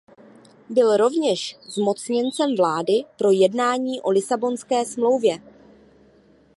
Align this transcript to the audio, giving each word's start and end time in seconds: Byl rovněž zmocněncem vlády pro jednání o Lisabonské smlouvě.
Byl 0.69 0.97
rovněž 0.97 1.57
zmocněncem 1.67 2.55
vlády 2.55 3.03
pro 3.17 3.31
jednání 3.31 4.01
o 4.01 4.09
Lisabonské 4.09 4.85
smlouvě. 4.85 5.37